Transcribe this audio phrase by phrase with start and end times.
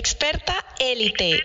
[0.00, 1.38] Experta élite.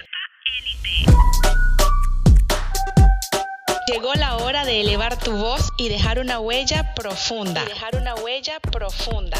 [3.91, 7.61] Llegó la hora de elevar tu voz y dejar una huella profunda.
[7.65, 9.37] Y dejar una huella profunda.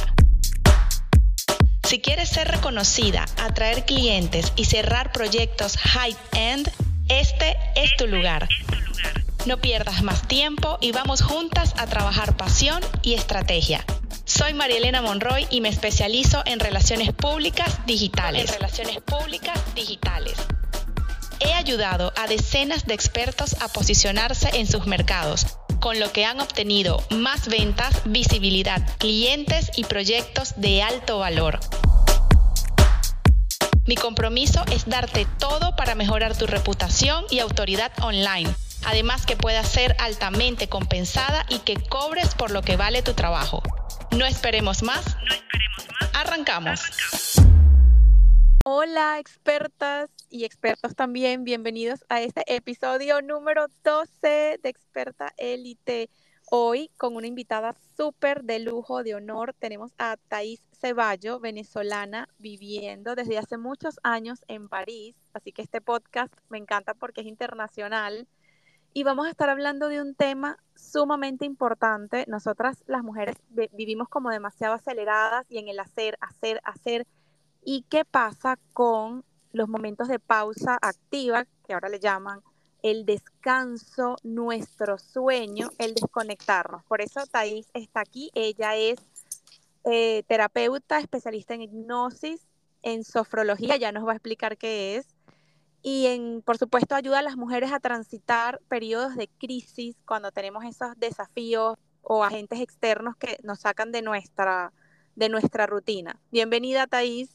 [1.84, 6.70] Si quieres ser reconocida, atraer clientes y cerrar proyectos high-end,
[7.08, 8.50] este es tu lugar.
[9.46, 13.86] No pierdas más tiempo y vamos juntas a trabajar pasión y estrategia.
[14.28, 18.50] Soy Marielena Monroy y me especializo en relaciones públicas digitales.
[18.50, 20.34] En relaciones públicas digitales.
[21.40, 25.46] He ayudado a decenas de expertos a posicionarse en sus mercados,
[25.80, 31.60] con lo que han obtenido más ventas, visibilidad, clientes y proyectos de alto valor.
[33.86, 38.52] Mi compromiso es darte todo para mejorar tu reputación y autoridad online
[38.86, 43.64] además que pueda ser altamente compensada y que cobres por lo que vale tu trabajo.
[44.12, 45.18] No esperemos más.
[45.18, 46.16] No esperemos más.
[46.16, 46.80] Arrancamos.
[48.64, 56.10] Hola expertas y expertos también, bienvenidos a este episodio número 12 de Experta Élite.
[56.50, 63.16] Hoy con una invitada súper de lujo, de honor, tenemos a Thais Ceballo, venezolana, viviendo
[63.16, 65.16] desde hace muchos años en París.
[65.34, 68.28] Así que este podcast me encanta porque es internacional
[68.98, 72.24] y vamos a estar hablando de un tema sumamente importante.
[72.30, 73.36] Nosotras las mujeres
[73.74, 77.06] vivimos como demasiado aceleradas y en el hacer, hacer, hacer.
[77.62, 82.40] ¿Y qué pasa con los momentos de pausa activa, que ahora le llaman
[82.84, 86.86] el descanso, nuestro sueño, el desconectarnos?
[86.86, 88.32] Por eso Thais está aquí.
[88.34, 89.00] Ella es
[89.84, 92.48] eh, terapeuta, especialista en hipnosis,
[92.82, 95.15] en sofrología, ya nos va a explicar qué es
[95.88, 100.66] y en, por supuesto ayuda a las mujeres a transitar periodos de crisis cuando tenemos
[100.66, 104.74] esos desafíos o agentes externos que nos sacan de nuestra,
[105.16, 106.20] de nuestra rutina.
[106.32, 107.30] Bienvenida, Thais.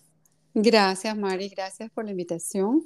[0.53, 2.83] Gracias, Mari, gracias por la invitación.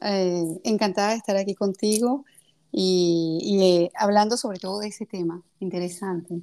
[0.00, 2.24] Eh, encantada de estar aquí contigo
[2.70, 6.40] y, eh, hablando sobre todo de ese tema interesante.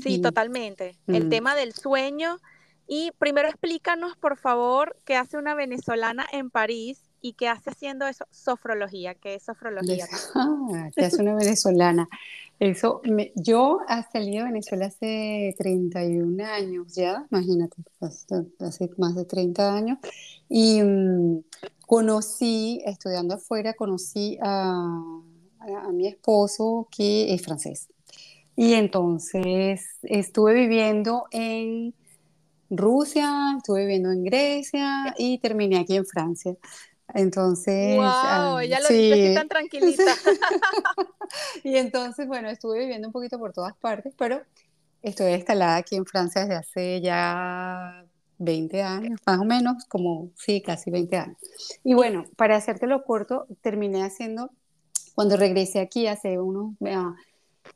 [0.00, 0.96] Sí, totalmente.
[1.06, 1.28] El mm.
[1.28, 2.38] tema del sueño.
[2.88, 8.06] Y primero explícanos, por favor, qué hace una venezolana en París y qué hace haciendo
[8.06, 10.06] eso, sofrología, ¿qué es sofrología?
[10.34, 12.08] Ah, ¿Qué hace una venezolana?
[12.58, 13.02] Eso,
[13.34, 19.98] yo he salido de Venezuela hace 31 años ya, imagínate, hace más de 30 años,
[20.48, 21.44] y mm,
[21.86, 24.74] conocí, estudiando afuera, conocí a,
[25.60, 27.88] a mi esposo que es francés.
[28.56, 31.94] Y entonces estuve viviendo en
[32.70, 36.56] Rusia, estuve viviendo en Grecia y terminé aquí en Francia.
[37.16, 37.96] Entonces.
[37.96, 38.60] ¡Wow!
[38.60, 39.32] ya lo sí.
[39.34, 40.02] tan tranquilita.
[41.64, 44.42] y entonces, bueno, estuve viviendo un poquito por todas partes, pero
[45.02, 48.04] estoy instalada aquí en Francia desde hace ya
[48.36, 51.38] 20 años, más o menos, como, sí, casi 20 años.
[51.82, 54.50] Y bueno, para hacértelo corto, terminé haciendo,
[55.14, 56.74] cuando regresé aquí hace unos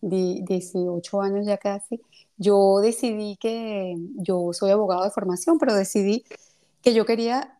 [0.03, 1.99] 18 años ya casi,
[2.37, 6.25] yo decidí que, yo soy abogado de formación, pero decidí
[6.83, 7.59] que yo quería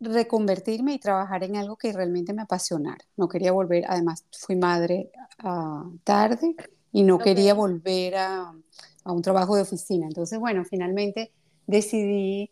[0.00, 3.04] reconvertirme y trabajar en algo que realmente me apasionara.
[3.16, 6.56] No quería volver, además fui madre ah, tarde
[6.92, 8.52] y no quería volver a,
[9.04, 10.06] a, un trabajo de oficina.
[10.06, 11.32] Entonces, bueno, finalmente
[11.66, 12.50] decidí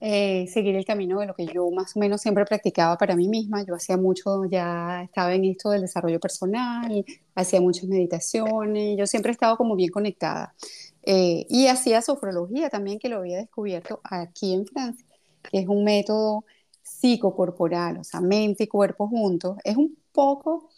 [0.00, 3.28] eh, seguir el camino de lo que yo más o menos siempre practicaba para mí
[3.28, 3.64] misma.
[3.64, 7.04] Yo hacía mucho, ya estaba en esto del desarrollo personal,
[7.34, 10.54] hacía muchas meditaciones, yo siempre he estado como bien conectada.
[11.02, 15.06] Eh, y hacía sofrología también, que lo había descubierto aquí en Francia,
[15.42, 16.44] que es un método
[16.86, 20.68] psicocorporal, o sea, mente y cuerpo juntos, es un poco,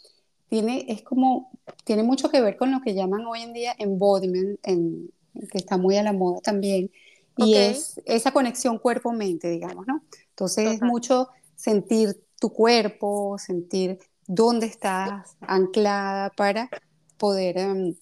[0.49, 1.51] tiene, es como,
[1.83, 5.11] tiene mucho que ver con lo que llaman hoy en día embodiment, en,
[5.51, 6.91] que está muy a la moda también,
[7.37, 10.03] y es esa conexión cuerpo-mente, digamos, ¿no?
[10.31, 13.97] Entonces es mucho sentir tu cuerpo, sentir
[14.27, 16.69] dónde estás anclada para
[17.17, 17.95] poder em,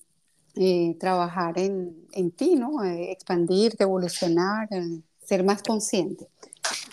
[0.55, 2.83] eh, trabajar en, en, ti, ¿no?
[2.83, 6.27] Eh, expandirte, evolucionar, eh, ser más consciente.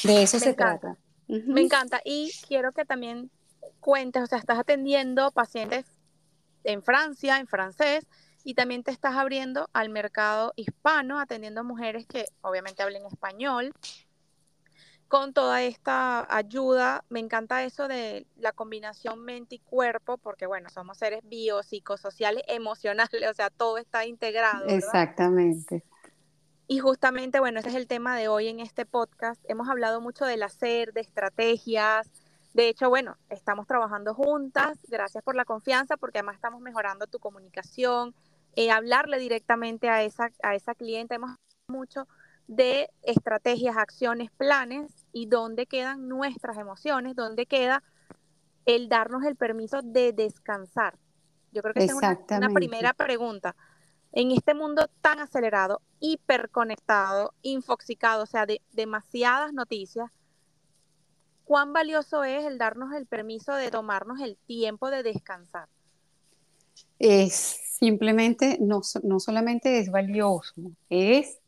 [0.02, 0.98] De eso se trata.
[1.28, 2.00] Me encanta.
[2.04, 3.30] Y quiero que también
[3.80, 5.86] cuentes, o sea, estás atendiendo pacientes
[6.64, 8.06] en Francia, en francés,
[8.44, 13.72] y también te estás abriendo al mercado hispano, atendiendo mujeres que obviamente hablen español.
[15.08, 20.68] Con toda esta ayuda, me encanta eso de la combinación mente y cuerpo, porque bueno,
[20.70, 24.66] somos seres biopsicosociales, emocionales, o sea, todo está integrado.
[24.66, 25.84] Exactamente.
[26.66, 29.42] Y justamente, bueno, ese es el tema de hoy en este podcast.
[29.48, 32.10] Hemos hablado mucho del hacer, de estrategias.
[32.54, 34.78] De hecho, bueno, estamos trabajando juntas.
[34.88, 38.14] Gracias por la confianza, porque además estamos mejorando tu comunicación,
[38.56, 41.16] eh, hablarle directamente a esa, a esa cliente.
[41.16, 42.08] Hemos hablado mucho
[42.46, 47.82] de estrategias, acciones, planes y dónde quedan nuestras emociones, dónde queda
[48.66, 50.98] el darnos el permiso de descansar.
[51.52, 53.54] Yo creo que esa es una, primera pregunta.
[54.16, 60.08] En este mundo tan acelerado, hiperconectado, infoxicado, o sea, de demasiadas noticias,
[61.44, 65.68] ¿cuán valioso es el darnos el permiso de tomarnos el tiempo de descansar?
[67.00, 70.54] Es simplemente, no, no solamente es valioso,
[70.88, 71.40] es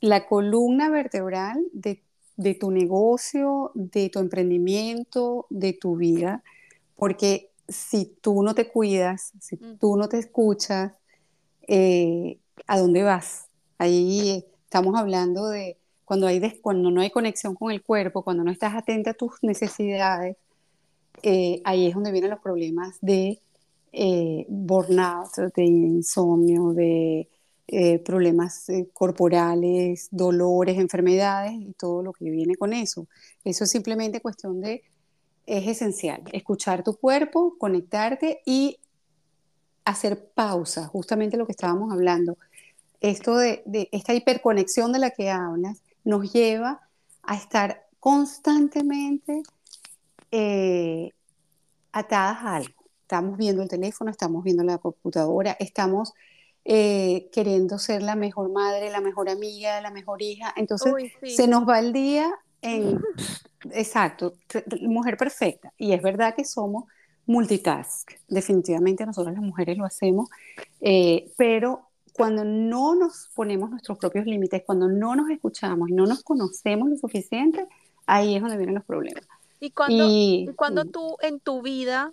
[0.00, 2.02] la columna vertebral de,
[2.36, 6.42] de, tu negocio, de tu emprendimiento, de tu vida,
[6.96, 10.94] porque si tú no te cuidas, si tú no te escuchas,
[11.68, 13.46] eh, ¿a dónde vas?
[13.78, 18.50] Ahí estamos hablando de cuando, hay cuando no hay conexión con el cuerpo, cuando no
[18.50, 20.36] estás atenta a tus necesidades,
[21.22, 23.40] eh, ahí es donde vienen los problemas de
[23.92, 27.28] eh, burnout, de insomnio, de
[28.04, 33.06] problemas corporales, dolores, enfermedades y todo lo que viene con eso.
[33.44, 34.82] Eso es simplemente cuestión de
[35.46, 36.22] es esencial.
[36.32, 38.78] Escuchar tu cuerpo, conectarte y
[39.84, 42.36] hacer pausa, justamente lo que estábamos hablando.
[43.00, 43.62] Esto de,
[43.92, 46.80] esta hiperconexión de la que hablas nos lleva
[47.22, 49.42] a estar constantemente
[50.30, 51.10] eh,
[51.92, 52.74] atadas a algo.
[53.02, 56.14] Estamos viendo el teléfono, estamos viendo la computadora, estamos
[56.64, 60.52] eh, queriendo ser la mejor madre, la mejor amiga, la mejor hija.
[60.56, 60.92] Entonces
[61.26, 62.32] se nos va el día
[62.62, 63.00] en
[63.70, 64.34] Exacto,
[64.82, 65.72] mujer perfecta.
[65.78, 66.84] Y es verdad que somos
[67.26, 68.12] multitask.
[68.28, 70.28] Definitivamente nosotros las mujeres lo hacemos,
[70.80, 76.06] eh, pero cuando no nos ponemos nuestros propios límites, cuando no nos escuchamos y no
[76.06, 77.66] nos conocemos lo suficiente,
[78.06, 79.24] ahí es donde vienen los problemas.
[79.60, 82.12] Y cuando, y, cuando tú en tu vida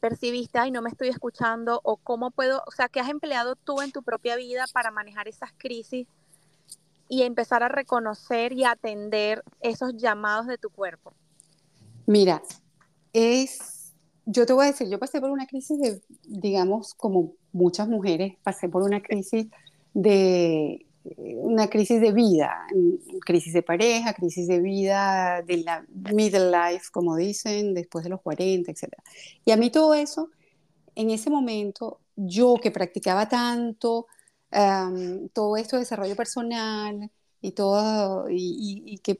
[0.00, 3.80] percibiste, ay, no me estoy escuchando, o cómo puedo, o sea, ¿qué has empleado tú
[3.80, 6.06] en tu propia vida para manejar esas crisis
[7.08, 11.14] y empezar a reconocer y atender esos llamados de tu cuerpo?
[12.06, 12.42] Mira,
[13.12, 13.77] es,
[14.30, 18.34] yo te voy a decir, yo pasé por una crisis de, digamos, como muchas mujeres,
[18.42, 19.46] pasé por una crisis
[19.94, 20.84] de
[21.16, 22.66] una crisis de vida,
[23.24, 28.20] crisis de pareja, crisis de vida, de la middle life, como dicen, después de los
[28.20, 28.92] 40, etc.
[29.46, 30.28] Y a mí todo eso,
[30.94, 34.06] en ese momento, yo que practicaba tanto,
[35.32, 37.10] todo esto de desarrollo personal
[37.40, 39.18] y todo, y, que,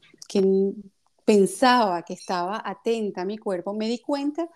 [1.25, 4.49] pensaba que estaba atenta a mi cuerpo, me di cuenta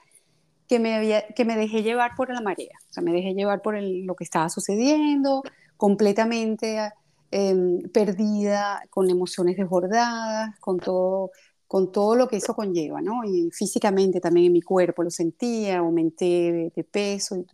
[0.73, 3.61] que me, había, que me dejé llevar por la marea, o sea, me dejé llevar
[3.61, 5.43] por lo que estaba sucediendo,
[5.77, 6.91] completamente
[7.31, 11.31] em, perdida, con emociones desbordadas, con todo,
[11.69, 13.23] con todo lo que eso conlleva, ¿no?
[13.23, 17.37] Y físicamente también en mi cuerpo lo sentía, aumenté de, peso.
[17.37, 17.47] Y,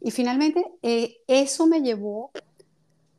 [0.00, 2.30] y finalmente eh, eso me llevó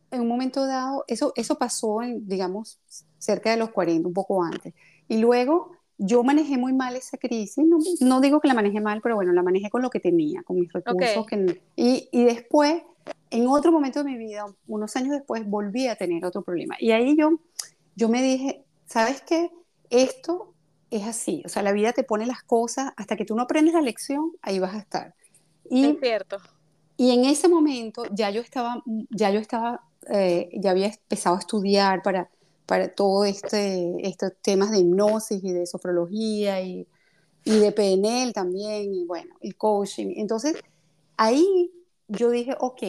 [0.10, 2.80] en un momento dado, eso, eso pasó, en, digamos,
[3.20, 4.74] cerca de los 40, un poco antes.
[5.08, 9.02] Y luego yo manejé muy mal esa crisis, no, no digo que la manejé mal,
[9.02, 11.26] pero bueno, la manejé con lo que tenía, con mis recursos.
[11.26, 12.84] Que, y, y después,
[13.30, 16.76] en otro momento de mi vida, unos años después, volví a tener otro problema.
[16.80, 17.40] Y ahí yo,
[17.96, 19.52] yo me dije, ¿sabes qué?
[19.90, 20.54] Esto
[20.92, 23.74] es así, o sea, la vida te pone las cosas, hasta que tú no aprendes
[23.74, 25.16] la lección, ahí vas a estar.
[25.70, 26.38] Y, es cierto.
[26.98, 31.40] Y en ese momento ya yo estaba, ya yo estaba eh, ya había empezado a
[31.40, 32.30] estudiar para,
[32.66, 36.88] para todo este, estos temas de hipnosis y de sofrología y,
[37.44, 40.14] y de PNL también, y bueno, el coaching.
[40.16, 40.56] Entonces,
[41.18, 41.72] ahí
[42.08, 42.82] yo dije, ok,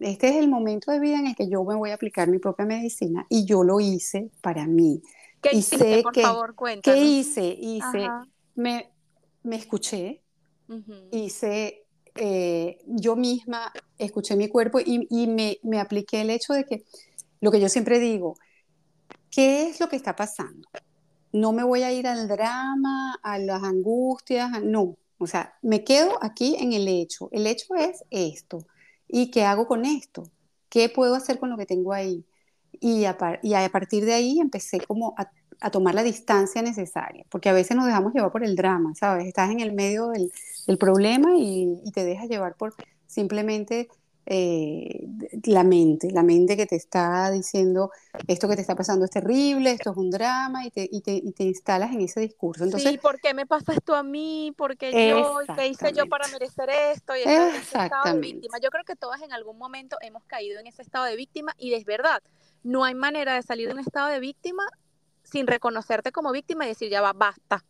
[0.00, 2.38] este es el momento de vida en el que yo me voy a aplicar mi
[2.38, 5.02] propia medicina y yo lo hice para mí.
[5.40, 7.56] ¿Qué y sé por que, favor, ¿Qué hice?
[7.58, 8.08] Hice,
[8.54, 8.90] me,
[9.42, 10.22] me escuché,
[11.12, 11.84] hice
[12.20, 16.84] eh, yo misma escuché mi cuerpo y, me, me, apliqué el hecho de que,
[17.40, 18.36] lo que yo siempre digo,
[19.30, 20.68] ¿qué es lo que está pasando?
[21.32, 24.96] No me voy a ir al drama, a las angustias, no.
[25.18, 27.28] O sea, me quedo aquí en el hecho.
[27.32, 28.66] El hecho es esto.
[29.08, 30.30] ¿Y qué hago con esto?
[30.68, 32.24] ¿Qué puedo hacer con lo que tengo ahí?
[32.80, 35.30] Y a, y a partir de ahí empecé como a
[35.60, 39.26] a tomar la distancia necesaria, porque a veces nos dejamos llevar por el drama, ¿sabes?
[39.26, 40.32] Estás en el medio del,
[40.66, 42.74] del problema y, y, te dejas llevar por
[43.06, 43.88] simplemente
[44.30, 45.06] eh,
[45.44, 47.90] la mente, la mente que te está diciendo
[48.26, 51.12] esto que te está pasando es terrible, esto es un drama y te, y te,
[51.12, 52.64] y te instalas en ese discurso.
[52.64, 54.52] Entonces, sí, ¿por qué me pasa esto a mí?
[54.54, 55.38] ¿Por qué yo?
[55.56, 57.16] ¿Qué hice yo para merecer esto?
[57.16, 58.58] Y estado de víctima.
[58.62, 61.72] Yo creo que todas en algún momento hemos caído en ese estado de víctima y
[61.72, 62.22] es verdad,
[62.62, 64.64] no hay manera de salir de un estado de víctima
[65.22, 67.64] sin reconocerte como víctima y decir, ya va, basta.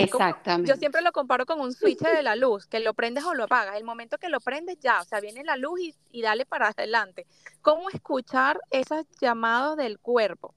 [0.00, 0.70] Exactamente.
[0.70, 3.44] yo siempre lo comparo con un switch de la luz, que lo prendes o lo
[3.44, 3.76] apagas.
[3.76, 6.68] El momento que lo prendes, ya, o sea, viene la luz y, y dale para
[6.68, 7.26] adelante.
[7.60, 10.54] ¿Cómo escuchar esos llamados del cuerpo?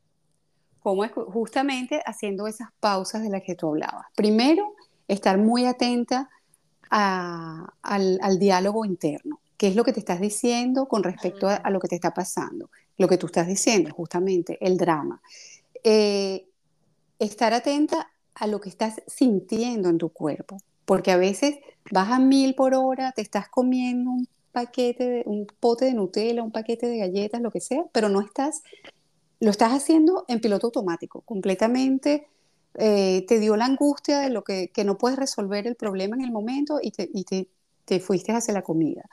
[0.85, 4.05] cómo es justamente haciendo esas pausas de las que tú hablabas.
[4.15, 4.75] Primero,
[5.07, 6.29] estar muy atenta
[6.91, 9.39] al, diálogo interno.
[9.57, 12.69] ¿Qué es lo que te estás diciendo con respecto a, lo que te está pasando?
[12.99, 15.19] Lo que tú estás diciendo, justamente, el drama.
[15.83, 16.45] Eh,
[17.17, 21.55] estar atenta a lo que estás sintiendo en tu cuerpo, porque a veces
[21.91, 26.43] vas a mil por hora, te estás comiendo un paquete, de, un pote de Nutella,
[26.43, 28.61] un paquete de galletas, lo que sea, pero no estás,
[29.39, 32.27] lo estás haciendo en piloto automático, completamente
[32.77, 36.23] eh, te dio la angustia de lo que, que, no puedes resolver el problema en
[36.23, 37.09] el momento y te,
[37.85, 39.03] te fuiste hacia la comida.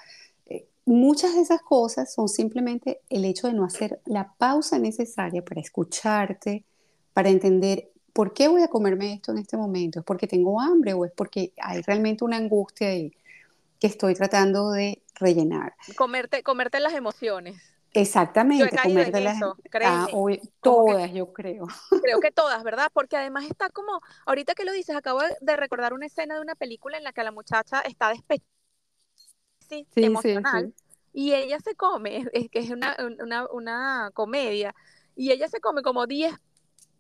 [0.47, 5.45] Eh, muchas de esas cosas son simplemente el hecho de no hacer la pausa necesaria
[5.45, 6.65] para escucharte,
[7.13, 10.01] para entender por qué voy a comerme esto en este momento.
[10.01, 13.13] ¿Es porque tengo hambre o es porque hay realmente una angustia ahí
[13.79, 15.75] que estoy tratando de rellenar?
[15.97, 17.61] Comerte, comerte las emociones.
[17.95, 20.07] Exactamente, comer de las ah,
[20.63, 21.67] todas, yo creo.
[22.03, 22.89] Creo que todas, ¿verdad?
[22.93, 26.55] Porque además está como, ahorita que lo dices, acabo de recordar una escena de una
[26.55, 28.49] película en la que la muchacha está despechada
[29.69, 30.75] sí, emocional
[31.13, 34.75] y ella se come, es que es una, una, una comedia,
[35.15, 36.35] y ella se come como 10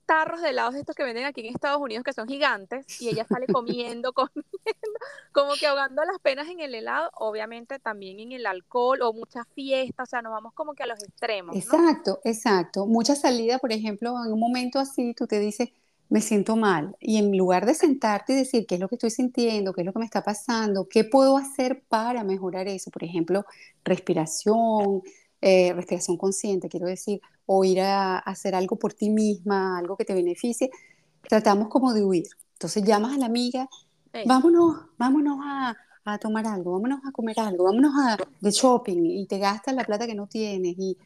[0.06, 3.24] tarros de helados estos que venden aquí en Estados Unidos que son gigantes y ella
[3.26, 4.42] sale comiendo, comiendo,
[5.32, 9.46] como que ahogando las penas en el helado, obviamente también en el alcohol o muchas
[9.54, 11.56] fiestas, o sea, nos vamos como que a los extremos.
[11.56, 12.86] Exacto, exacto.
[12.86, 15.70] Mucha salida, por ejemplo, en un momento así tú te dices,
[16.12, 19.08] me siento mal y en lugar de sentarte y decir qué es lo que estoy
[19.10, 23.02] sintiendo, qué es lo que me está pasando, qué puedo hacer para mejorar eso, por
[23.02, 23.46] ejemplo,
[23.82, 25.02] respiración,
[25.44, 30.04] eh, respiración consciente, quiero decir, o ir a, hacer algo por ti misma, algo que
[30.04, 30.70] te beneficie,
[31.28, 32.28] tratamos como de huir.
[32.52, 33.68] Entonces llamas a la amiga,
[34.24, 39.26] vámonos, vámonos a, a, tomar algo, vámonos a comer algo, vámonos a de shopping y
[39.26, 40.76] te gastas la plata que no tienes.
[40.78, 40.96] Y,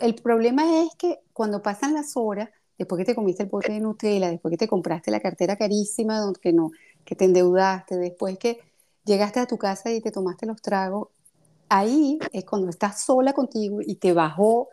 [0.00, 2.48] el problema es que cuando pasan las horas,
[2.78, 6.20] después que te comiste el pote de Nutella, después que te compraste la cartera carísima
[6.20, 6.70] donde que no,
[7.04, 8.60] que te endeudaste, después que
[9.04, 11.08] llegaste a tu casa y te tomaste los tragos,
[11.74, 14.68] ahí es cuando estás sola contigo y te bajó,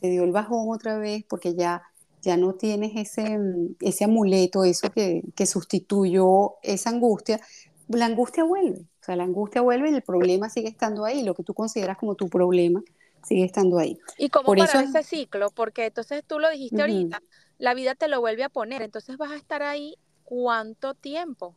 [0.00, 1.82] te dio el bajón otra vez porque ya,
[2.20, 3.38] ya no tienes ese,
[3.80, 7.40] ese amuleto, eso que, que sustituyó esa angustia,
[7.88, 11.34] la angustia vuelve, o sea, la angustia vuelve y el problema sigue estando ahí, lo
[11.34, 12.82] que tú consideras como tu problema
[13.24, 13.98] sigue estando ahí.
[14.18, 15.50] ¿Y cómo Por parar ese ciclo?
[15.50, 17.22] Porque entonces tú lo dijiste ahorita,
[17.58, 21.56] la vida te lo vuelve a poner, entonces vas a estar ahí cuánto tiempo?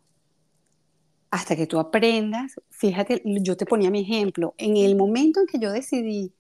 [1.32, 5.60] Hasta que tú aprendas, fíjate, yo te ponía mi ejemplo, en el momento en que
[5.60, 6.34] yo decidí,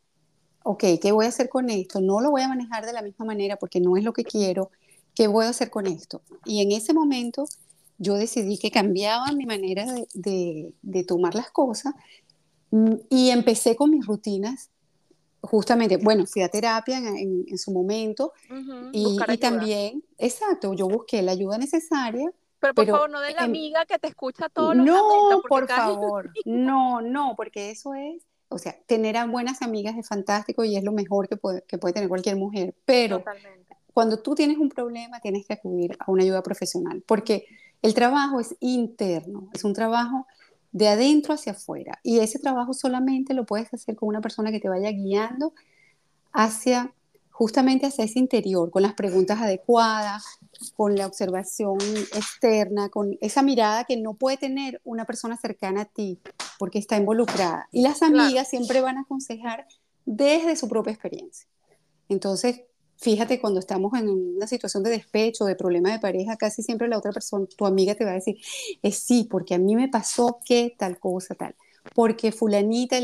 [0.63, 2.01] ok, ¿qué voy a hacer con esto?
[2.01, 4.71] No lo voy a manejar de la misma manera porque no es lo que quiero,
[5.13, 6.21] ¿qué voy a hacer con esto?
[6.45, 7.45] Y en ese momento
[7.99, 11.93] yo decidí que cambiaba mi manera de, de, tomar las cosas
[12.71, 14.69] mm, y empecé con mis rutinas
[15.41, 18.33] justamente, bueno, fui a terapia en, en, su momento
[18.91, 22.29] y, y, también, exacto, yo busqué la ayuda necesaria
[22.59, 26.31] pero por favor, no de la amiga que te escucha todos los No, por favor,
[26.45, 30.83] no, no, porque eso es, o sea, tener a buenas amigas es fantástico y es
[30.83, 33.23] lo mejor que puede, que puede tener cualquier mujer, pero
[33.93, 37.45] cuando tú tienes un problema tienes que acudir a una ayuda profesional, porque
[37.81, 40.27] el trabajo es interno, es un trabajo
[40.71, 44.59] de adentro hacia afuera y ese trabajo solamente lo puedes hacer con una persona que
[44.59, 45.53] te vaya guiando
[46.31, 46.93] hacia
[47.39, 50.38] justamente hacia ese interior, con las preguntas adecuadas,
[50.75, 51.77] con la observación
[52.13, 56.19] externa, con esa mirada que no puede tener una persona cercana a ti
[56.57, 57.67] porque está involucrada.
[57.71, 59.67] Y las amigas siempre van a aconsejar
[60.05, 61.47] desde su propia experiencia.
[62.09, 62.61] Entonces,
[62.97, 66.97] fíjate, cuando estamos en una situación de despecho, de problema de pareja, casi siempre la
[66.97, 68.37] otra persona, tu amiga te va a decir,
[68.81, 71.55] es sí, porque a mí me pasó que tal cosa, tal.
[71.95, 72.97] Porque fulanita,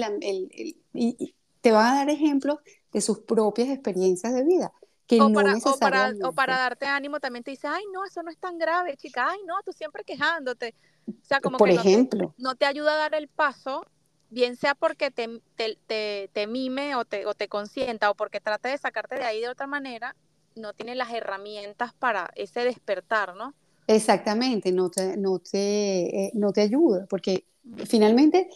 [0.93, 2.59] y te van a dar ejemplos
[2.91, 4.73] de sus propias experiencias de vida
[5.11, 5.33] o,
[5.79, 8.97] para, o, para, darte ánimo también te dice, ay, no, eso no es tan grave,
[8.97, 10.73] chica, ay, no, tú siempre quejándote.
[11.07, 12.33] O sea, como Por que ejemplo.
[12.37, 13.85] No, te, ayuda a dar el paso,
[14.29, 18.69] bien sea porque te, te, te, mime o te, o te consienta o porque trate
[18.69, 20.15] de sacarte de ahí de otra manera,
[20.55, 23.53] no tiene las herramientas para ese despertar, ¿no?
[23.87, 27.45] Exactamente, no te, no te, eh, no te ayuda, porque
[27.85, 28.49] finalmente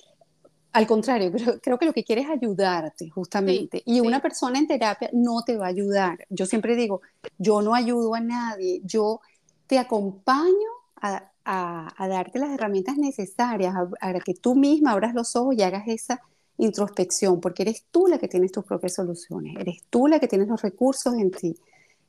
[0.71, 3.81] al contrario, creo, creo, que lo que quiere es ayudarte, justamente.
[3.85, 6.25] y una persona en terapia no te va a ayudar.
[6.29, 7.01] Yo siempre digo,
[7.37, 9.21] yo no ayudo a nadie, yo
[9.67, 10.69] te acompaño
[11.01, 15.83] a, a, darte las herramientas necesarias, a, que tú misma abras los ojos y hagas
[15.87, 16.21] esa
[16.57, 20.47] introspección, porque eres tú la que tienes tus propias soluciones, eres tú la que tienes
[20.47, 21.55] los recursos en ti.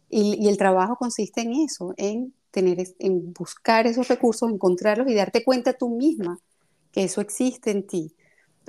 [0.08, 5.14] Y, y el trabajo consiste en eso, en, tener, en buscar esos recursos, encontrarlos y
[5.14, 6.40] darte cuenta tú misma
[6.90, 8.12] que eso existe en ti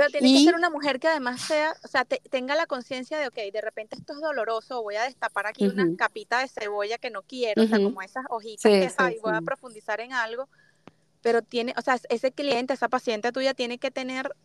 [0.02, 3.28] Pero tiene que ser una mujer que además sea, o sea, tenga la conciencia de,
[3.28, 7.12] ok, de repente esto es doloroso, voy a destapar aquí una capita de cebolla que
[7.12, 10.50] no quiero, o sea, como esas hojitas que, hay, voy a profundizar en algo,
[11.22, 14.36] pero tiene, o sea, ese cliente, esa paciente tuya tiene que tener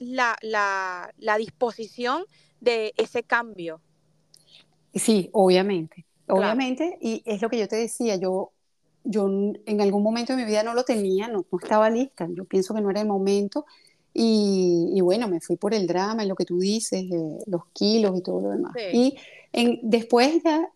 [0.00, 2.26] la, la, la disposición
[2.60, 3.80] de ese cambio.
[4.94, 8.52] Sí, obviamente, obviamente, y es lo que yo te decía, yo
[9.08, 12.44] yo en algún momento de mi vida no lo tenía, no, no estaba lista, yo
[12.44, 13.64] pienso que no era el momento
[14.18, 18.16] y, bueno, me fui por el drama y lo que tú dices, eh, los kilos
[18.16, 18.72] y todo lo demás.
[18.92, 19.14] Y
[19.52, 20.70] en, después ya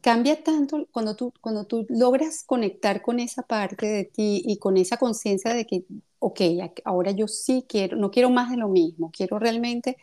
[0.00, 4.78] cambia tanto cuando tú, cuando tú logras conectar con esa parte de ti y con
[4.78, 5.84] esa conciencia de que,
[6.20, 6.40] ok,
[6.84, 9.98] ahora yo sí quiero, no quiero más de lo mismo, quiero realmente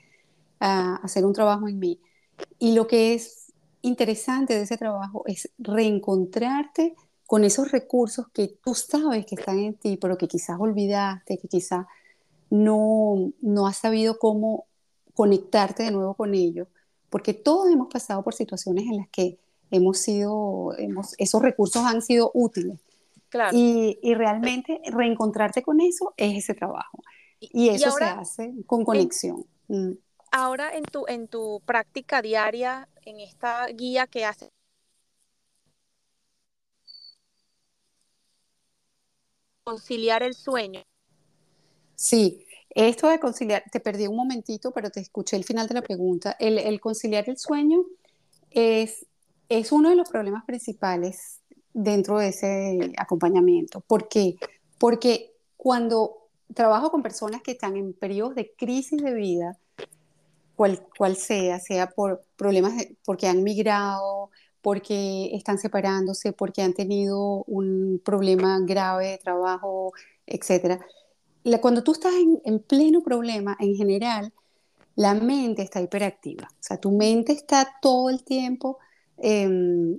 [0.59, 1.99] ah, hacer un trabajo en mí.
[2.59, 6.93] Y lo que es interesante de ese trabajo es reencontrarte
[7.25, 11.47] con esos recursos que tú sabes que están en ti, pero que quizás olvidaste, que
[11.47, 11.87] quizás
[12.53, 14.67] no, no has sabido cómo
[15.15, 16.67] conectarte de nuevo con ellos,
[17.09, 19.39] porque todos hemos pasado por situaciones en las que
[19.71, 22.79] hemos sido, hemos, esos recursos han sido útiles.
[23.29, 23.57] Claro.
[23.57, 26.99] Y, y, realmente reencontrarte con eso es ese trabajo.
[27.39, 29.47] Y eso se hace con conexión.
[29.67, 29.93] Mm.
[30.31, 34.49] Ahora en tu, en tu práctica diaria, en esta guía que haces,
[39.63, 40.83] conciliar el sueño.
[42.03, 45.81] Sí, esto de conciliar, te perdí un momentito, pero te escuché el final de la
[45.81, 46.35] pregunta.
[46.37, 47.85] El, conciliar el sueño
[48.51, 49.05] es,
[49.47, 51.39] es uno de los problemas principales
[51.73, 53.79] dentro de ese acompañamiento.
[53.79, 54.35] ¿Por qué?
[54.79, 59.57] Porque cuando trabajo con personas que están en periodos de crisis de vida,
[60.57, 64.29] cual, cual sea, sea por problemas porque han migrado,
[64.61, 69.93] porque están separándose, porque han tenido un problema grave de trabajo,
[71.43, 71.59] etc.
[71.61, 74.33] Cuando tú estás en, pleno problema, en general,
[74.95, 76.47] la mente está hiperactiva.
[76.51, 78.79] O sea, tu mente está todo el tiempo
[79.17, 79.97] em,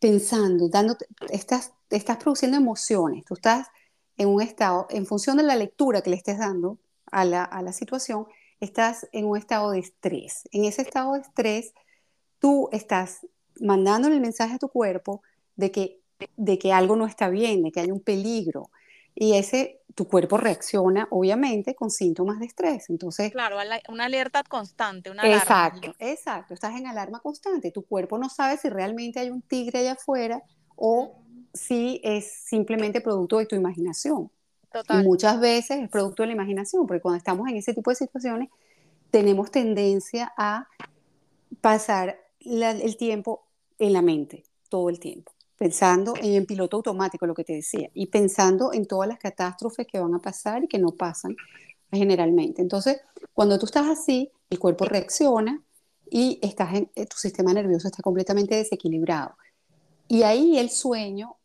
[0.00, 0.96] pensando, dando,
[1.30, 3.68] estás, estás produciendo emociones, tú estás
[4.16, 6.78] en un estado, en función de la lectura que le estés dando
[7.10, 8.26] a la, a la situación,
[8.60, 10.48] estás en un estado de estrés.
[10.52, 11.74] En ese estado de estrés,
[12.38, 13.26] tú estás
[13.60, 15.22] mandándole el mensaje a tu cuerpo
[15.56, 16.00] de que,
[16.36, 18.70] de que algo no está bien, de que hay un peligro.
[19.14, 22.88] Y ese, tu cuerpo reacciona, obviamente, con síntomas de estrés.
[22.90, 23.56] Entonces, claro,
[23.88, 25.42] una alerta constante, una alarma.
[25.42, 26.54] Exacto, exacto.
[26.54, 27.70] Estás en alarma constante.
[27.70, 30.42] Tu cuerpo no sabe si realmente hay un tigre allá afuera
[30.76, 31.22] o
[31.52, 34.30] si es simplemente producto de tu imaginación.
[34.72, 35.02] Total.
[35.02, 37.96] Y muchas veces es producto de la imaginación, porque cuando estamos en ese tipo de
[37.96, 38.48] situaciones,
[39.10, 40.66] tenemos tendencia a
[41.60, 43.46] pasar el tiempo
[43.78, 48.06] en la mente, todo el tiempo, pensando en piloto automático, lo que te decía, y
[48.06, 51.36] pensando en todas las catástrofes que van a pasar y que no pasan
[51.90, 52.62] generalmente.
[52.62, 53.00] Entonces,
[53.32, 55.62] cuando tú estás así, el cuerpo reacciona
[56.10, 59.36] y estás en, tu sistema nervioso está completamente desequilibrado.
[60.08, 61.36] Y ahí el sueño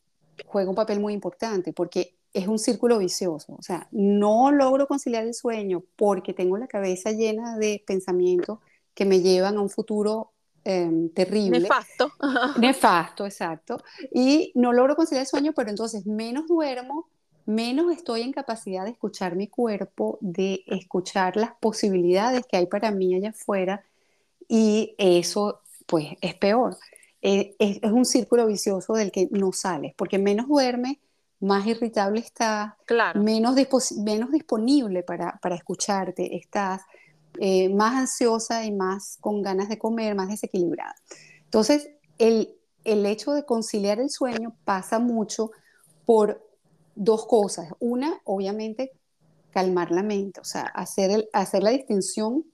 [0.45, 3.55] juega un papel muy importante porque es un círculo vicioso.
[3.57, 8.59] O sea, no logro conciliar el sueño porque tengo la cabeza llena de pensamientos
[8.93, 10.31] que me llevan a un futuro
[10.69, 11.61] Em, terrible.
[11.61, 12.11] Nefasto.
[12.59, 13.81] Nefasto, exacto.
[14.13, 17.07] Y no logro conciliar el sueño, pero entonces menos duermo,
[17.45, 22.91] menos estoy en capacidad de escuchar mi cuerpo, de escuchar las posibilidades que hay para
[22.91, 23.85] mí allá afuera
[24.49, 26.75] y eso pues es peor.
[27.21, 30.97] Eh, es, un círculo vicioso del que no sales, porque menos duermes,
[31.39, 33.23] más irritable estás, claro.
[33.23, 33.55] menos,
[34.03, 36.81] menos disponible para, para escucharte estás,
[37.39, 40.95] eh, más ansiosa y más con ganas de comer, más desequilibrada.
[41.43, 45.51] Entonces, el, el hecho de conciliar el sueño pasa mucho
[46.05, 46.43] por
[46.95, 47.69] dos cosas.
[47.79, 48.91] Una, obviamente,
[49.51, 52.45] calmar la mente, o sea, hacer, el, hacer la distinción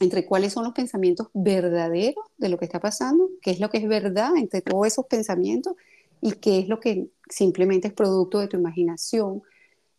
[0.00, 3.78] entre cuáles son los pensamientos verdaderos de lo que está pasando, qué es lo que
[3.78, 5.74] es verdad entre todos esos pensamientos
[6.20, 9.42] y qué es lo que simplemente es producto de tu imaginación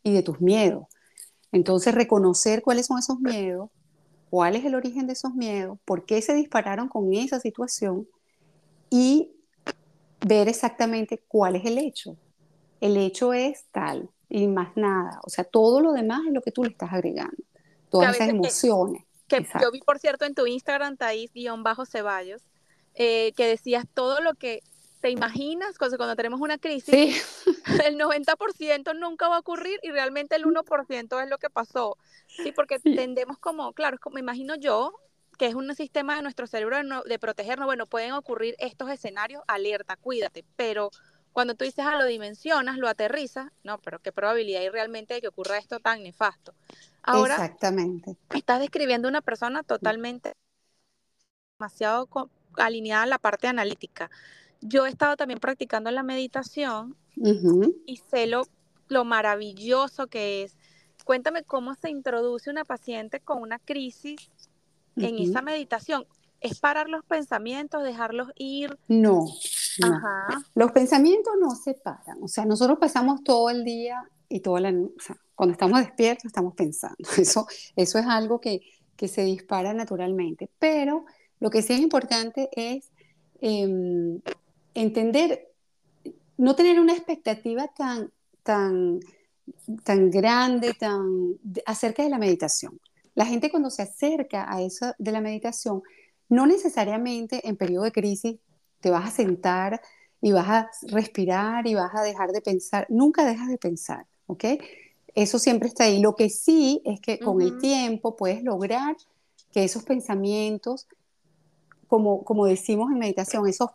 [0.03, 0.85] y de tus miedos.
[1.51, 3.69] Entonces, reconocer cuáles son esos miedos,
[4.29, 8.07] cuál es el origen de esos miedos, por qué se dispararon con esa situación
[8.89, 9.31] y
[10.25, 12.17] ver exactamente cuál es el hecho.
[12.81, 15.19] El hecho es tal y más nada.
[15.23, 17.37] O sea, todo lo demás es lo que tú le estás agregando.
[17.89, 19.03] Todas esas emociones.
[19.27, 22.41] Que, yo vi, por cierto, en tu Instagram, Thais-Ceballos,
[22.95, 24.61] eh, que decías todo lo que
[25.01, 27.23] te imaginas cuando, cuando tenemos una crisis,
[27.85, 31.97] el 90% nunca va a ocurrir y realmente el 1% es lo que pasó.
[32.27, 34.93] Sí, porque tendemos como, claro, como imagino yo,
[35.37, 39.95] que es un sistema de nuestro cerebro de, protegernos, bueno, pueden ocurrir estos escenarios, alerta,
[39.95, 40.91] cuídate, pero
[41.31, 45.21] cuando tú dices, ah, lo dimensionas, lo aterrizas, no, pero qué probabilidad hay realmente de
[45.21, 46.53] que ocurra esto tan nefasto.
[47.03, 48.17] Ahora, Exactamente.
[48.35, 50.33] estás describiendo una persona totalmente
[51.57, 52.09] demasiado
[52.57, 54.09] alineada a la parte analítica.
[54.61, 56.95] Yo he estado también practicando la meditación
[57.85, 58.43] y sé lo,
[58.87, 60.57] lo maravilloso que es.
[61.05, 64.29] Cuéntame cómo se introduce una paciente con una crisis
[64.95, 66.05] en esa meditación.
[66.41, 68.77] ¿Es parar los pensamientos, dejarlos ir?
[68.87, 69.25] No,
[70.55, 72.21] Los pensamientos no se paran.
[72.21, 76.25] O sea, nosotros pasamos todo el día y toda la o sea, cuando estamos despiertos
[76.25, 76.97] estamos pensando.
[77.17, 78.61] Eso, eso es algo que,
[78.95, 80.49] que se dispara naturalmente.
[80.59, 81.05] Pero
[81.39, 82.91] lo que sí es importante es
[83.41, 84.21] em,
[84.81, 85.51] entender,
[86.37, 88.11] no tener una expectativa tan,
[88.43, 88.99] tan,
[89.83, 92.79] tan grande tan, acerca de la meditación.
[93.15, 95.81] La gente cuando se acerca a eso de la meditación,
[96.29, 98.37] no necesariamente en periodo de crisis
[98.79, 99.81] te vas a sentar
[100.21, 102.85] y vas a respirar y vas a dejar de pensar.
[102.89, 104.45] Nunca dejas de pensar, ¿ok?
[105.15, 105.99] Eso siempre está ahí.
[105.99, 108.95] Lo que sí es que con el tiempo puedes lograr
[109.51, 110.87] que esos pensamientos,
[111.87, 113.69] como, como decimos en meditación, esos,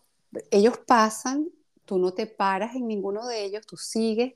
[0.51, 1.49] ellos pasan,
[1.85, 4.35] tú no te paras en ninguno de ellos, tú sigues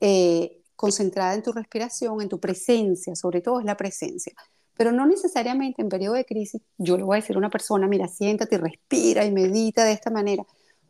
[0.00, 4.32] eh, concentrada en tu respiración, en tu presencia, sobre todo es la presencia.
[4.76, 7.88] Pero no necesariamente en periodo de crisis, yo le voy a decir a una persona,
[7.88, 10.44] mira, siéntate, respira y medita de esta manera,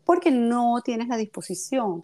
[0.04, 2.02] porque no tienes la disposición.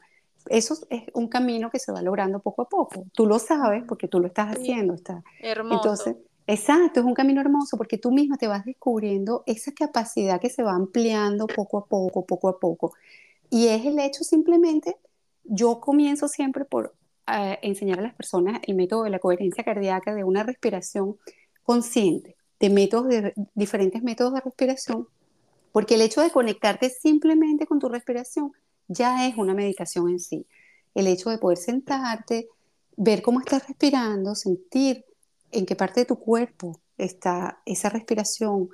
[0.49, 3.05] Eso es un camino que se va logrando poco a poco.
[3.12, 4.95] Tú lo sabes porque tú lo estás haciendo.
[4.95, 5.23] Está.
[5.40, 5.75] Hermoso.
[5.77, 10.50] Entonces, exacto, es un camino hermoso porque tú misma te vas descubriendo esa capacidad que
[10.50, 12.92] se va ampliando poco a poco, poco a poco.
[13.50, 14.96] Y es el hecho simplemente,
[15.44, 16.94] yo comienzo siempre por
[17.26, 21.16] eh, enseñar a las personas el método de la coherencia cardíaca de una respiración
[21.62, 23.12] consciente de métodos
[23.55, 25.09] diferentes métodos de respiración,
[25.72, 28.52] porque el hecho de conectarte simplemente con tu respiración
[28.87, 30.46] ya es una meditación en sí.
[30.94, 32.48] El hecho de poder sentarte,
[32.96, 35.05] ver cómo estás respirando, sentir
[35.53, 38.71] en qué parte de tu cuerpo está esa respiración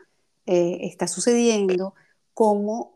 [0.51, 1.95] eh, está sucediendo,
[2.33, 2.95] cómo,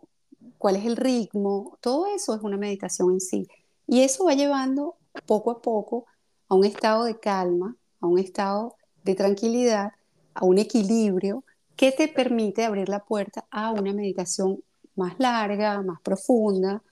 [0.57, 3.47] cuál es el ritmo, todo eso es una meditación en sí.
[3.87, 6.07] Y eso va llevando poco a poco
[6.49, 9.92] a un estado de calma, a un estado de tranquilidad,
[10.33, 11.45] a un equilibrio
[11.77, 14.62] que te permite abrir la puerta a una meditación
[14.97, 16.83] más larga, más profunda.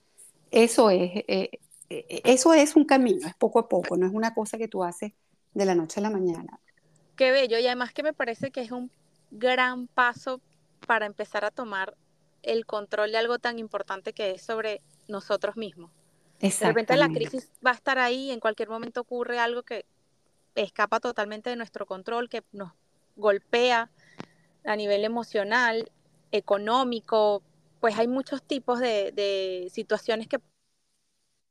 [0.51, 1.49] Eso es, eh,
[1.89, 4.83] eh, eso es un camino, es poco a poco, no es una cosa que tú
[4.83, 5.13] haces
[5.55, 6.59] de la noche a la mañana.
[7.21, 8.89] Qué bello, y además que me parece que es un
[9.29, 10.41] gran paso
[10.87, 11.95] para empezar a tomar
[12.41, 15.91] el control de algo tan importante que es sobre nosotros mismos.
[16.39, 19.85] De repente la crisis va a estar ahí, en cualquier momento ocurre algo que
[20.55, 22.71] escapa totalmente de nuestro control, que nos
[23.15, 23.91] golpea
[24.65, 25.91] a nivel emocional,
[26.31, 27.43] económico,
[27.81, 30.39] pues hay muchos tipos de, situaciones que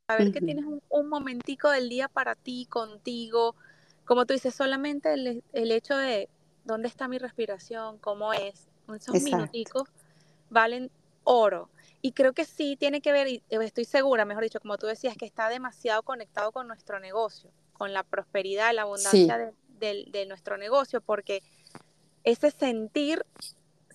[0.08, 3.54] saber que tienes un, momentico del día para ti, contigo,
[4.10, 6.28] como tú dices, solamente el, hecho de
[6.64, 9.88] dónde está mi respiración, cómo es, esos minuticos
[10.48, 10.90] valen
[11.22, 11.70] oro.
[12.02, 15.16] Y creo que sí tiene que ver, y estoy segura, mejor dicho, como tú decías,
[15.16, 21.00] que está demasiado conectado con nuestro negocio con la prosperidad, la abundancia de, nuestro negocio,
[21.00, 21.44] porque
[22.24, 23.24] ese sentir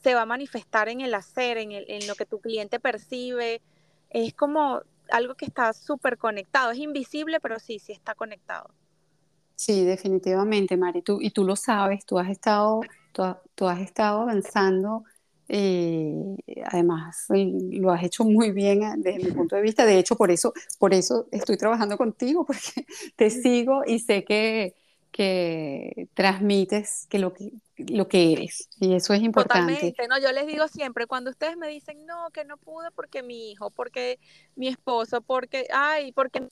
[0.02, 3.62] se va a manifestar en el hacer, en, en lo que tu cliente percibe.
[4.10, 6.72] Es como algo que está súper conectado.
[6.72, 8.74] Es invisible, pero sí, sí está conectado.
[9.56, 11.02] Sí, definitivamente, Mari.
[11.02, 12.82] Tú, y tú lo sabes, tú has estado,
[13.56, 15.04] tú has estado avanzando
[15.48, 19.86] eh, además, lo has hecho muy bien ah, desde mi punto de vista.
[19.86, 24.76] De hecho, por eso, por eso estoy trabajando contigo, porque te sigo y sé que,
[25.12, 28.70] que transmites que lo, que lo que eres.
[28.80, 29.74] Y eso es importante.
[29.74, 30.20] Totalmente, ¿no?
[30.20, 33.70] Yo les digo siempre, cuando ustedes me dicen, no, que no pude porque mi hijo,
[33.70, 34.20] porque
[34.56, 36.50] mi esposo, porque, ay, porque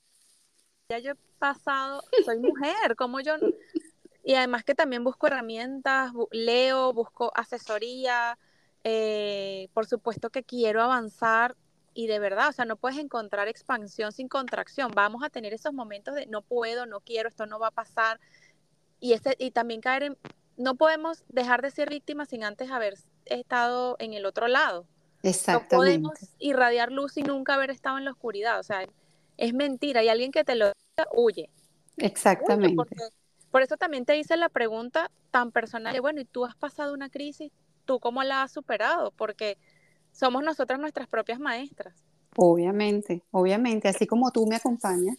[0.97, 3.35] ya yo he pasado, soy mujer, como yo...
[4.25, 8.37] Y además que también busco herramientas, leo, busco asesoría,
[8.85, 11.57] eh, por supuesto que quiero avanzar
[11.93, 14.91] y de verdad, o sea, no puedes encontrar expansión sin contracción.
[14.95, 18.19] Vamos a tener esos momentos de no puedo, no quiero, esto no va a pasar.
[18.99, 20.17] Y, ese, y también caer en,
[20.55, 24.87] no podemos dejar de ser víctimas sin antes haber estado en el otro lado.
[25.21, 25.75] Exactamente.
[25.75, 28.59] No podemos irradiar luz sin nunca haber estado en la oscuridad.
[28.59, 28.85] O sea,
[29.37, 30.03] es mentira.
[30.03, 30.71] Y alguien que te lo
[31.13, 31.49] huye.
[31.97, 32.75] Exactamente.
[33.51, 35.99] por eso también te hice la pregunta tan personal.
[36.01, 37.51] bueno, ¿y tú has pasado una crisis?
[37.85, 39.57] tú cómo la has superado, porque
[40.11, 41.93] somos nosotras nuestras propias maestras.
[42.35, 45.17] Obviamente, obviamente, así como tú me acompañas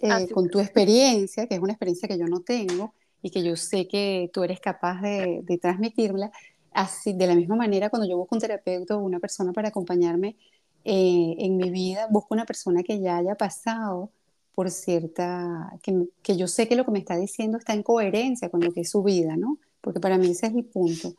[0.00, 3.56] eh, con tu experiencia, que es una experiencia que yo no tengo y que yo
[3.56, 6.30] sé que tú eres capaz de, de transmitirla,
[6.72, 10.36] así de la misma manera cuando yo busco un terapeuta o una persona para acompañarme,
[10.84, 14.10] eh, en mi vida busco una persona que ya haya pasado
[14.54, 18.50] por cierta, que, que, yo sé que lo que me está diciendo está en coherencia
[18.50, 19.58] con lo que es su vida, ¿no?
[19.80, 21.14] Porque para mí ese es el punto.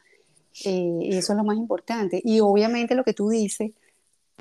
[0.65, 2.21] Eh, y eso es lo más importante.
[2.23, 3.71] Y obviamente lo que tú dices,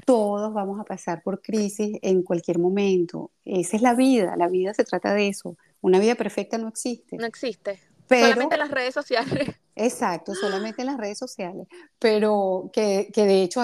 [0.04, 3.30] todos vamos a pasar por crisis en cualquier momento.
[3.44, 5.56] Esa es la vida, la vida se trata de eso.
[5.80, 7.16] Una vida perfecta no existe.
[7.16, 7.80] No existe.
[8.08, 9.48] solamente en las redes sociales.
[9.74, 11.66] Exacto, solamente en las redes sociales.
[11.98, 13.60] Pero que, que de hecho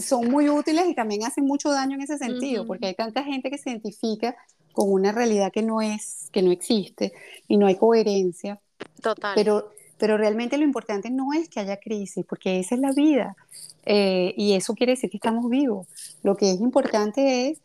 [0.00, 3.50] son muy útiles y también hacen mucho daño en ese sentido, porque hay tanta gente
[3.50, 4.36] que se identifica
[4.72, 7.12] con una realidad que no es, que no existe
[7.48, 8.60] y no hay coherencia.
[9.00, 9.32] Total.
[9.34, 13.36] Pero, pero realmente lo importante no es que haya crisis, porque esa es la vida
[13.84, 15.86] eh, y eso quiere decir que estamos vivos.
[16.22, 17.60] Lo que es importante es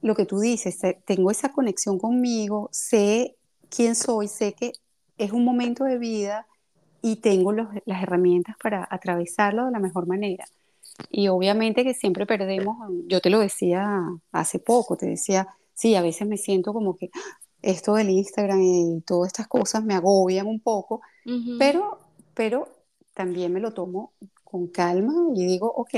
[0.00, 3.36] lo que tú dices, tengo esa conexión conmigo, sé
[3.68, 4.72] quién soy, sé que
[5.18, 6.46] es un momento de vida
[7.02, 10.44] y tengo las herramientas para atravesarlo de la mejor manera.
[11.10, 14.00] Y obviamente que siempre perdemos, yo te lo decía
[14.32, 17.38] hace poco, te decía, sí, a veces me siento como que ¡ah!
[17.62, 21.00] esto del Instagram y todas estas cosas me agobian un poco,
[21.58, 21.98] pero,
[22.34, 22.68] pero
[23.14, 24.12] también me lo tomo
[24.44, 25.94] con calma y digo, ok,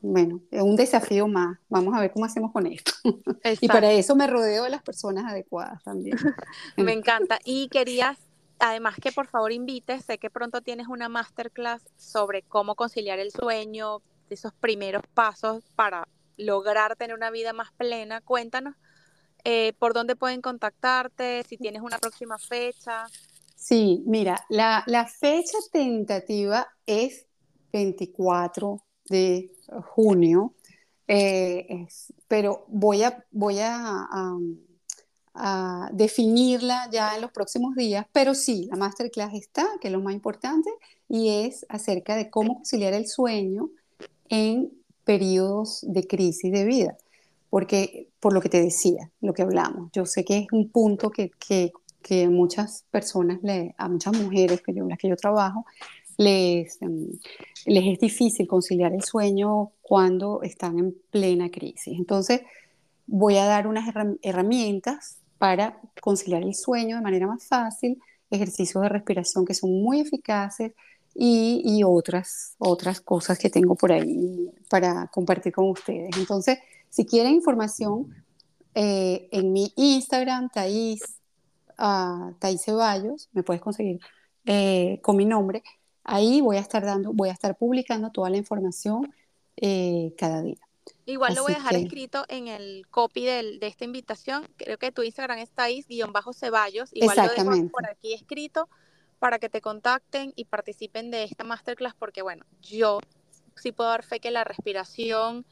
[0.00, 2.92] bueno, es un desafío más, vamos a ver cómo hacemos con esto.
[3.60, 6.16] y para eso me rodeo de las personas adecuadas también.
[6.76, 7.38] me encanta.
[7.44, 8.18] Y querías
[8.58, 13.30] además que por favor invites, sé que pronto tienes una masterclass sobre cómo conciliar el
[13.30, 18.20] sueño, esos primeros pasos para lograr tener una vida más plena.
[18.20, 18.74] Cuéntanos
[19.44, 23.06] eh, por dónde pueden contactarte, si tienes una próxima fecha.
[23.54, 27.26] Sí, mira, la, fecha tentativa es
[27.72, 29.52] 24 de
[29.86, 30.54] junio,
[31.06, 31.86] eh,
[32.26, 34.06] pero voy a, voy a,
[35.34, 40.00] a, definirla ya en los próximos días, pero sí, la masterclass está, que es lo
[40.00, 40.70] más importante,
[41.08, 43.70] y es acerca de cómo conciliar el sueño
[44.34, 44.70] en
[45.04, 46.96] periodos de crisis de vida.
[47.50, 51.10] Porque, por lo que te decía, lo que hablamos, yo sé que es un punto
[51.10, 55.64] que, que, que muchas personas, le, a muchas mujeres que yo, las que yo trabajo,
[56.16, 57.08] les, em,
[57.66, 61.96] les es difícil conciliar el sueño cuando están en plena crisis.
[61.96, 62.42] Entonces,
[63.06, 63.92] voy a dar unas
[64.22, 70.00] herramientas para conciliar el sueño de manera más fácil, ejercicios de respiración que son muy
[70.00, 70.72] eficaces,
[71.14, 76.16] y, otras, otras cosas que tengo por ahí para compartir con ustedes.
[76.16, 76.58] Entonces,
[76.90, 78.12] si quieren información,
[78.74, 81.00] eh, en mi Instagram, Thais,
[81.78, 84.00] uh, Ceballos, me puedes conseguir
[84.44, 85.62] eh, con mi nombre.
[86.02, 89.14] Ahí voy a estar dando, voy a estar publicando toda la información
[89.56, 90.58] eh, cada día.
[91.06, 94.46] Igual lo voy a dejar escrito en el copy de esta invitación.
[94.56, 96.90] Creo que tu Instagram es Thais-Ceballos.
[96.92, 98.68] Igual lo dejo por aquí escrito
[99.24, 103.00] para que te contacten y participen de esta masterclass porque, bueno, yo
[103.56, 105.46] sí puedo dar fe que la respiración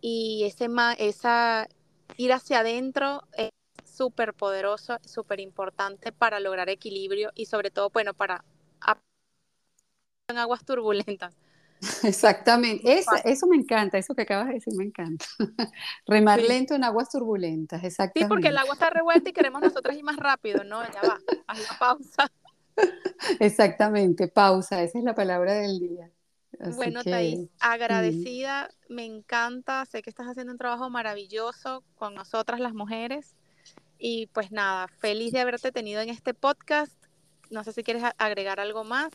[0.00, 0.66] y ese
[0.98, 1.68] esa
[2.16, 3.50] ir hacia adentro es
[3.84, 8.44] súper poderoso, súper importante para lograr equilibrio y sobre todo, bueno, para
[10.28, 11.36] en aguas turbulentas.
[12.02, 15.24] Exactamente, eso, eso, me encanta, eso que acabas de decir me encanta.
[16.04, 18.26] Remar lento en aguas turbulentas, exactamente.
[18.26, 20.82] Sí, porque el agua está revuelta y queremos nosotras ir más rápido, ¿no?
[20.92, 22.28] Ya va, haz la pausa.
[23.40, 26.10] Exactamente, pausa, esa es la palabra del día.
[26.76, 32.74] bueno, Thais, agradecida, me encanta, sé que estás haciendo un trabajo maravilloso con nosotras las
[32.74, 33.34] mujeres
[33.98, 36.92] y pues nada, feliz de haberte tenido en este podcast.
[37.50, 39.12] No sé si quieres agregar algo más.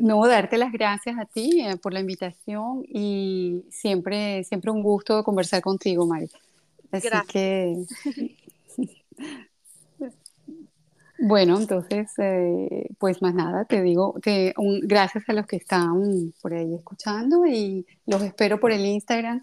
[0.00, 5.22] No, darte las gracias a ti eh, por la invitación y siempre, siempre un gusto
[5.24, 6.28] conversar contigo, Mari.
[6.90, 7.26] Así gracias.
[7.32, 7.86] que
[11.18, 16.52] Bueno, entonces, eh, pues más nada, te digo, que gracias a los que están por
[16.52, 19.42] ahí escuchando y los espero por el Instagram.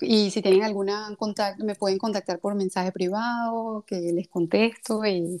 [0.00, 5.40] Y si tienen alguna contacto, me pueden contactar por mensaje privado, que les contesto y,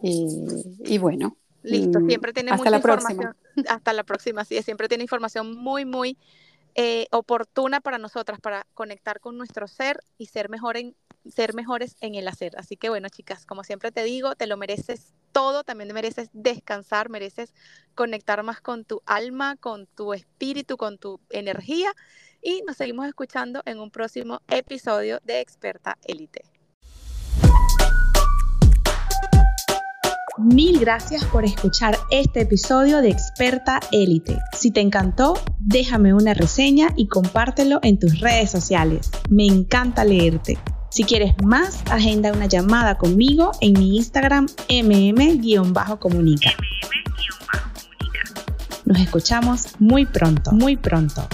[0.00, 1.36] y, bueno.
[1.62, 3.36] Listo, mm, siempre tiene hasta la Próxima.
[3.68, 6.16] Hasta la próxima, sí, siempre tiene información muy, muy
[6.74, 10.96] eh, oportuna para nosotras, para conectar con nuestro ser y ser mejor en
[11.28, 12.52] ser mejores en el hacer.
[12.56, 17.08] Así que bueno, chicas, como siempre te digo, te lo mereces todo, también mereces descansar,
[17.08, 17.54] mereces
[17.94, 21.92] conectar más con tu alma, con tu espíritu, con tu energía
[22.42, 26.42] y nos seguimos escuchando en un próximo episodio de Experta Elite.
[30.38, 34.38] Mil gracias por escuchar este episodio de Experta Élite.
[34.58, 39.10] Si te encantó, déjame una reseña y compártelo en tus redes sociales.
[39.28, 40.58] Me encanta leerte.
[40.92, 46.50] Si quieres más, agenda una llamada conmigo en mi Instagram mm-comunica.
[48.84, 51.26] Nos escuchamos muy pronto, muy pronto.